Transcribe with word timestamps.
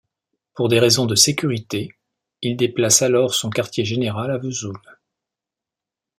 Pour 0.55 0.67
des 0.67 0.79
raisons 0.79 1.05
de 1.05 1.13
sécurité, 1.13 1.93
il 2.41 2.57
déplace 2.57 3.03
alors 3.03 3.35
son 3.35 3.51
quartier-général 3.51 4.31
à 4.31 4.39
Vesoul. 4.39 4.79